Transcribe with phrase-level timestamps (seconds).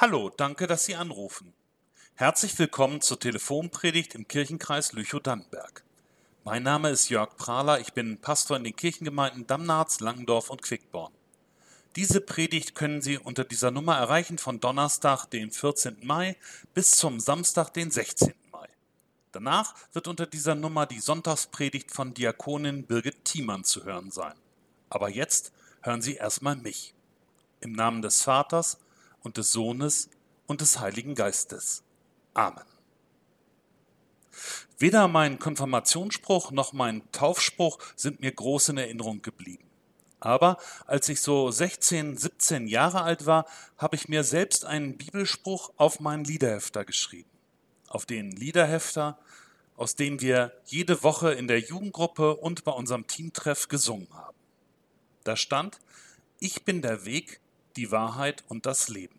[0.00, 1.52] Hallo, danke, dass Sie anrufen.
[2.14, 5.82] Herzlich willkommen zur Telefonpredigt im Kirchenkreis Lüchow-Dannenberg.
[6.44, 11.12] Mein Name ist Jörg Prahler, ich bin Pastor in den Kirchengemeinden Damnarz, Langendorf und Quickborn.
[11.96, 15.96] Diese Predigt können Sie unter dieser Nummer erreichen von Donnerstag, den 14.
[16.04, 16.36] Mai,
[16.74, 18.32] bis zum Samstag, den 16.
[18.52, 18.68] Mai.
[19.32, 24.34] Danach wird unter dieser Nummer die Sonntagspredigt von Diakonin Birgit Thiemann zu hören sein.
[24.90, 25.50] Aber jetzt
[25.82, 26.94] hören Sie erstmal mich.
[27.60, 28.78] Im Namen des Vaters
[29.22, 30.10] und des Sohnes
[30.46, 31.82] und des Heiligen Geistes.
[32.34, 32.64] Amen.
[34.78, 39.64] Weder mein Konfirmationsspruch noch mein Taufspruch sind mir groß in Erinnerung geblieben.
[40.20, 43.46] Aber als ich so 16, 17 Jahre alt war,
[43.76, 47.30] habe ich mir selbst einen Bibelspruch auf meinen Liederhefter geschrieben.
[47.88, 49.18] Auf den Liederhefter,
[49.76, 54.36] aus dem wir jede Woche in der Jugendgruppe und bei unserem Teamtreff gesungen haben.
[55.22, 55.78] Da stand,
[56.40, 57.40] ich bin der Weg,
[57.76, 59.18] die Wahrheit und das Leben.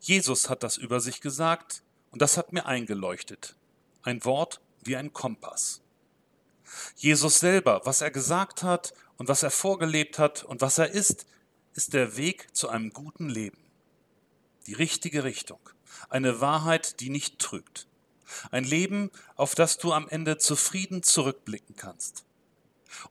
[0.00, 3.56] Jesus hat das über sich gesagt und das hat mir eingeleuchtet.
[4.02, 5.82] Ein Wort wie ein Kompass.
[6.96, 11.26] Jesus selber, was er gesagt hat und was er vorgelebt hat und was er ist,
[11.74, 13.58] ist der Weg zu einem guten Leben.
[14.66, 15.60] Die richtige Richtung.
[16.08, 17.86] Eine Wahrheit, die nicht trügt.
[18.50, 22.25] Ein Leben, auf das du am Ende zufrieden zurückblicken kannst.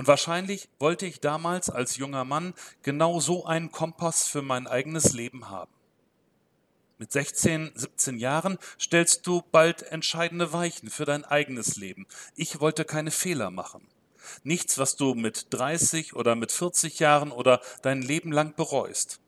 [0.00, 5.12] Und wahrscheinlich wollte ich damals als junger Mann genau so einen Kompass für mein eigenes
[5.12, 5.70] Leben haben.
[6.96, 12.06] Mit 16, 17 Jahren stellst du bald entscheidende Weichen für dein eigenes Leben.
[12.34, 13.86] Ich wollte keine Fehler machen.
[14.42, 19.20] Nichts, was du mit 30 oder mit 40 Jahren oder dein Leben lang bereust.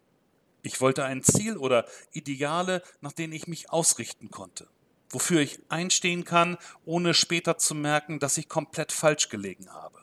[0.63, 4.69] Ich wollte ein Ziel oder Ideale, nach denen ich mich ausrichten konnte,
[5.11, 10.02] wofür ich einstehen kann, ohne später zu merken, dass ich komplett falsch gelegen habe.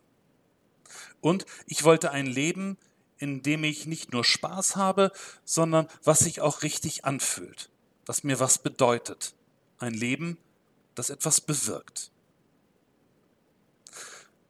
[1.21, 2.77] Und ich wollte ein Leben,
[3.17, 5.11] in dem ich nicht nur Spaß habe,
[5.43, 7.69] sondern was sich auch richtig anfühlt,
[8.05, 9.33] was mir was bedeutet.
[9.77, 10.37] Ein Leben,
[10.95, 12.11] das etwas bewirkt.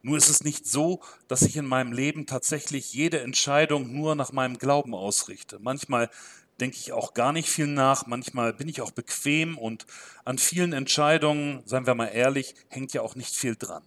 [0.02, 4.32] Nur ist es nicht so, dass ich in meinem Leben tatsächlich jede Entscheidung nur nach
[4.32, 5.58] meinem Glauben ausrichte.
[5.60, 6.08] Manchmal
[6.58, 9.86] denke ich auch gar nicht viel nach, manchmal bin ich auch bequem und
[10.24, 13.82] an vielen Entscheidungen, seien wir mal ehrlich, hängt ja auch nicht viel dran.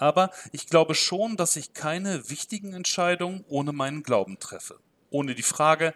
[0.00, 4.80] Aber ich glaube schon, dass ich keine wichtigen Entscheidungen ohne meinen Glauben treffe.
[5.10, 5.94] Ohne die Frage,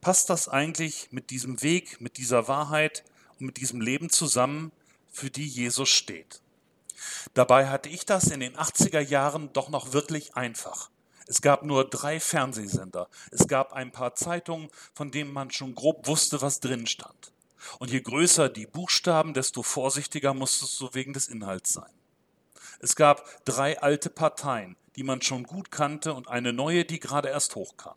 [0.00, 3.04] passt das eigentlich mit diesem Weg, mit dieser Wahrheit
[3.38, 4.72] und mit diesem Leben zusammen,
[5.12, 6.40] für die Jesus steht?
[7.34, 10.88] Dabei hatte ich das in den 80er Jahren doch noch wirklich einfach.
[11.26, 13.10] Es gab nur drei Fernsehsender.
[13.30, 17.32] Es gab ein paar Zeitungen, von denen man schon grob wusste, was drin stand.
[17.78, 21.92] Und je größer die Buchstaben, desto vorsichtiger musstest du wegen des Inhalts sein.
[22.80, 27.28] Es gab drei alte Parteien, die man schon gut kannte und eine neue, die gerade
[27.28, 27.96] erst hochkam.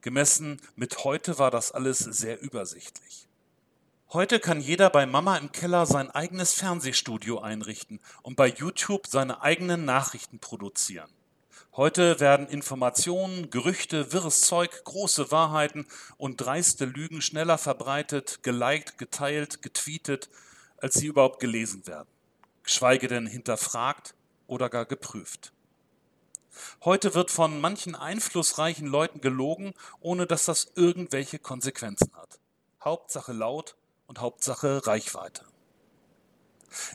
[0.00, 3.26] Gemessen mit heute war das alles sehr übersichtlich.
[4.12, 9.42] Heute kann jeder bei Mama im Keller sein eigenes Fernsehstudio einrichten und bei YouTube seine
[9.42, 11.10] eigenen Nachrichten produzieren.
[11.74, 19.62] Heute werden Informationen, Gerüchte, wirres Zeug, große Wahrheiten und dreiste Lügen schneller verbreitet, geliked, geteilt,
[19.62, 20.28] getweetet,
[20.76, 22.13] als sie überhaupt gelesen werden
[22.64, 24.14] geschweige denn hinterfragt
[24.46, 25.52] oder gar geprüft.
[26.84, 32.40] Heute wird von manchen einflussreichen Leuten gelogen, ohne dass das irgendwelche Konsequenzen hat.
[32.82, 33.76] Hauptsache laut
[34.06, 35.44] und Hauptsache Reichweite.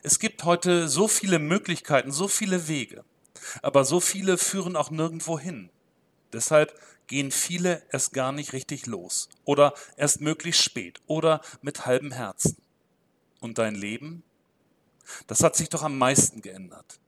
[0.04, 3.04] Es gibt heute so viele Möglichkeiten, so viele Wege,
[3.62, 5.70] aber so viele führen auch nirgendwo hin.
[6.34, 12.12] Deshalb gehen viele erst gar nicht richtig los oder erst möglichst spät oder mit halbem
[12.12, 12.58] Herzen.
[13.40, 14.24] Und dein Leben?
[15.28, 17.00] Das hat sich doch am meisten geändert.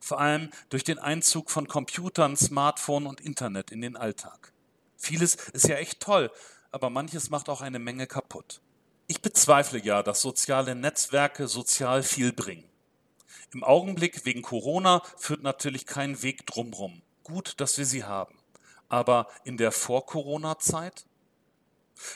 [0.00, 4.52] Vor allem durch den Einzug von Computern, Smartphone und Internet in den Alltag.
[4.96, 6.30] Vieles ist ja echt toll,
[6.72, 8.60] aber manches macht auch eine Menge kaputt.
[9.06, 12.64] Ich bezweifle ja, dass soziale Netzwerke sozial viel bringen.
[13.52, 17.02] Im Augenblick wegen Corona führt natürlich kein Weg drumrum.
[17.24, 18.38] Gut, dass wir sie haben.
[18.88, 21.06] Aber in der Vor-Corona-Zeit?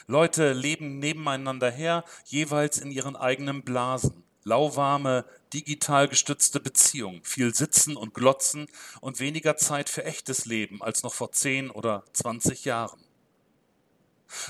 [0.06, 7.96] Leute leben nebeneinander her, jeweils in ihren eigenen Blasen lauwarme, digital gestützte Beziehung, viel Sitzen
[7.96, 8.69] und Glotzen
[9.00, 13.00] und weniger Zeit für echtes Leben als noch vor 10 oder 20 Jahren.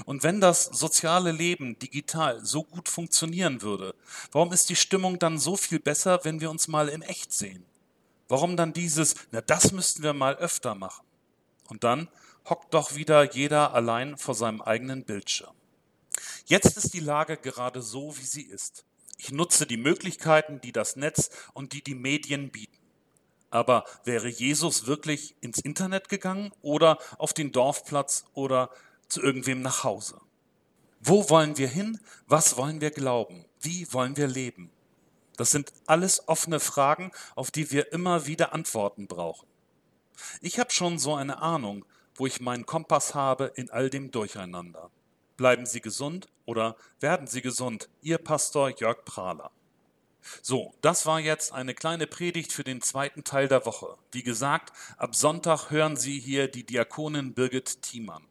[0.05, 3.95] Und wenn das soziale Leben digital so gut funktionieren würde,
[4.33, 7.65] warum ist die Stimmung dann so viel besser, wenn wir uns mal in echt sehen?
[8.29, 11.05] Warum dann dieses, na das müssten wir mal öfter machen?
[11.69, 12.09] Und dann
[12.49, 15.55] hockt doch wieder jeder allein vor seinem eigenen Bildschirm.
[16.47, 18.85] Jetzt ist die Lage gerade so, wie sie ist.
[19.19, 22.79] Ich nutze die Möglichkeiten, die das Netz und die die Medien bieten.
[23.51, 28.71] Aber wäre Jesus wirklich ins Internet gegangen oder auf den Dorfplatz oder
[29.09, 30.21] zu irgendwem nach Hause?
[31.01, 32.01] Wo wollen wir hin?
[32.27, 33.45] Was wollen wir glauben?
[33.61, 34.71] Wie wollen wir leben?
[35.37, 39.47] Das sind alles offene Fragen, auf die wir immer wieder Antworten brauchen.
[40.41, 41.85] Ich habe schon so eine Ahnung,
[42.15, 44.91] wo ich meinen Kompass habe in all dem Durcheinander.
[45.37, 47.89] Bleiben Sie gesund oder werden Sie gesund?
[48.03, 49.51] Ihr Pastor Jörg Prahler.
[50.43, 53.99] So, das war jetzt eine kleine Predigt für den zweiten Teil der Woche.
[54.13, 58.25] Wie gesagt, ab Sonntag hören Sie hier die Diakonin Birgit Thiemann.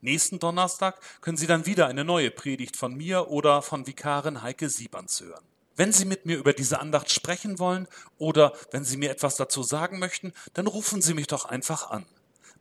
[0.00, 4.68] Nächsten Donnerstag können Sie dann wieder eine neue Predigt von mir oder von Vikarin Heike
[4.68, 5.44] Sieberns hören.
[5.76, 7.88] Wenn Sie mit mir über diese Andacht sprechen wollen
[8.18, 12.04] oder wenn Sie mir etwas dazu sagen möchten, dann rufen Sie mich doch einfach an.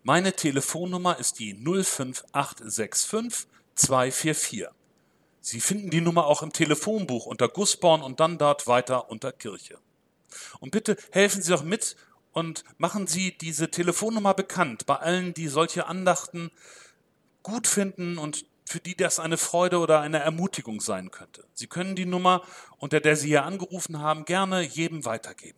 [0.03, 3.47] Meine Telefonnummer ist die 05865
[3.77, 4.67] 244.
[5.39, 9.77] Sie finden die Nummer auch im Telefonbuch unter Gussborn und dann dort weiter unter Kirche.
[10.59, 11.95] Und bitte helfen Sie doch mit
[12.33, 16.51] und machen Sie diese Telefonnummer bekannt bei allen, die solche Andachten
[17.43, 21.45] gut finden und für die das eine Freude oder eine Ermutigung sein könnte.
[21.53, 22.43] Sie können die Nummer,
[22.77, 25.57] unter der Sie hier angerufen haben, gerne jedem weitergeben.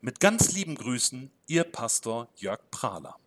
[0.00, 3.18] Mit ganz lieben Grüßen, Ihr Pastor Jörg Prahler.